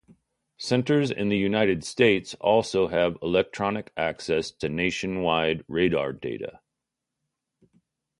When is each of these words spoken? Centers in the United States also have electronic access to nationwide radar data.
Centers 0.57 1.11
in 1.11 1.29
the 1.29 1.37
United 1.37 1.83
States 1.83 2.33
also 2.41 2.87
have 2.87 3.19
electronic 3.21 3.91
access 3.95 4.49
to 4.49 4.67
nationwide 4.67 5.63
radar 5.67 6.11
data. 6.11 6.59